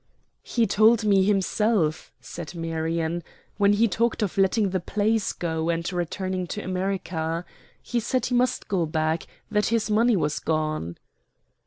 "He 0.41 0.65
told 0.65 1.03
me 1.03 1.23
himself," 1.25 2.11
said 2.19 2.55
Marion, 2.55 3.21
"when 3.57 3.73
he 3.73 3.87
talked 3.87 4.23
of 4.23 4.35
letting 4.35 4.71
the 4.71 4.79
plays 4.79 5.31
go 5.31 5.69
and 5.69 5.93
returning 5.93 6.47
to 6.47 6.61
America. 6.63 7.45
He 7.83 7.99
said 7.99 8.25
he 8.25 8.33
must 8.33 8.67
go 8.67 8.87
back; 8.87 9.27
that 9.51 9.67
his 9.67 9.91
money 9.91 10.15
was 10.15 10.39
gone." 10.39 10.97